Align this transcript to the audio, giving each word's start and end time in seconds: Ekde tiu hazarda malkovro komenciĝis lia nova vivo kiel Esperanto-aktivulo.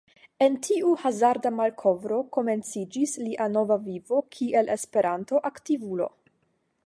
Ekde 0.43 0.59
tiu 0.67 0.93
hazarda 1.01 1.51
malkovro 1.57 2.21
komenciĝis 2.37 3.13
lia 3.27 3.47
nova 3.57 3.79
vivo 3.87 4.21
kiel 4.37 4.71
Esperanto-aktivulo. 4.79 6.09